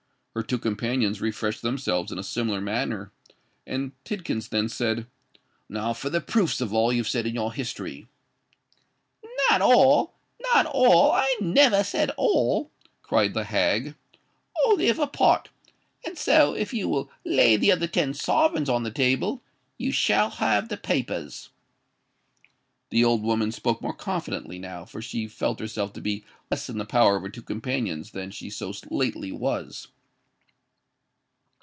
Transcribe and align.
Her 0.33 0.43
two 0.43 0.59
companions 0.59 1.19
refreshed 1.19 1.61
themselves 1.61 2.09
in 2.09 2.17
a 2.17 2.23
similar 2.23 2.61
manner; 2.61 3.11
and 3.67 3.91
Tidkins 4.05 4.47
then 4.47 4.69
said, 4.69 5.05
"Now 5.67 5.91
for 5.91 6.09
the 6.09 6.21
proofs 6.21 6.61
of 6.61 6.73
all 6.73 6.93
you've 6.93 7.09
said 7.09 7.25
in 7.27 7.33
your 7.35 7.51
history." 7.51 8.07
"Not 9.49 9.61
all—not 9.61 10.67
all: 10.67 11.11
I 11.11 11.35
never 11.41 11.83
said 11.83 12.11
all," 12.15 12.71
cried 13.01 13.33
the 13.33 13.43
hag; 13.43 13.95
"only 14.65 14.87
of 14.87 14.99
a 14.99 15.05
part. 15.05 15.49
And 16.05 16.17
so, 16.17 16.53
if 16.53 16.73
you 16.73 16.87
will 16.87 17.11
lay 17.25 17.57
the 17.57 17.73
other 17.73 17.89
ten 17.89 18.13
sovereigns 18.13 18.69
on 18.69 18.83
the 18.83 18.89
table, 18.91 19.41
you 19.77 19.91
shall 19.91 20.29
have 20.29 20.69
the 20.69 20.77
papers." 20.77 21.49
The 22.89 23.03
old 23.03 23.21
woman 23.21 23.51
spoke 23.51 23.81
more 23.81 23.91
confidently 23.93 24.59
now; 24.59 24.85
for 24.85 25.01
she 25.01 25.27
felt 25.27 25.59
herself 25.59 25.91
to 25.91 25.99
be 25.99 26.23
less 26.49 26.69
in 26.69 26.77
the 26.77 26.85
power 26.85 27.17
of 27.17 27.23
her 27.23 27.29
two 27.29 27.41
companions 27.41 28.11
than 28.11 28.31
she 28.31 28.49
so 28.49 28.71
lately 28.89 29.33
was. 29.33 29.89